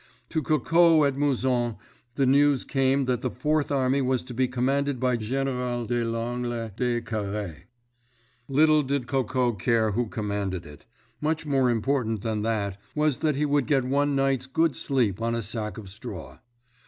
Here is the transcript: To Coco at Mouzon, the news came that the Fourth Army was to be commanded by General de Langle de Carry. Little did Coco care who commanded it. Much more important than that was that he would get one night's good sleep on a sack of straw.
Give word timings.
To 0.29 0.41
Coco 0.41 1.03
at 1.05 1.15
Mouzon, 1.15 1.77
the 2.15 2.25
news 2.25 2.63
came 2.63 3.05
that 3.05 3.21
the 3.21 3.29
Fourth 3.29 3.71
Army 3.71 4.01
was 4.01 4.23
to 4.23 4.33
be 4.33 4.47
commanded 4.47 4.99
by 4.99 5.15
General 5.15 5.85
de 5.85 6.03
Langle 6.03 6.71
de 6.75 7.01
Carry. 7.01 7.65
Little 8.47 8.81
did 8.81 9.05
Coco 9.05 9.51
care 9.51 9.91
who 9.91 10.07
commanded 10.07 10.65
it. 10.65 10.87
Much 11.21 11.45
more 11.45 11.69
important 11.69 12.23
than 12.23 12.41
that 12.41 12.81
was 12.95 13.19
that 13.19 13.35
he 13.35 13.45
would 13.45 13.67
get 13.67 13.83
one 13.83 14.15
night's 14.15 14.47
good 14.47 14.75
sleep 14.75 15.21
on 15.21 15.35
a 15.35 15.43
sack 15.43 15.77
of 15.77 15.87
straw. 15.87 16.39